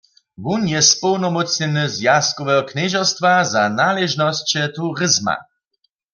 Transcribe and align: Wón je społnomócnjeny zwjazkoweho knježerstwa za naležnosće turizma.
Wón 0.43 0.63
je 0.73 0.79
społnomócnjeny 0.91 1.83
zwjazkoweho 1.95 2.63
knježerstwa 2.69 3.31
za 3.51 3.63
naležnosće 3.79 4.61
turizma. 4.75 5.35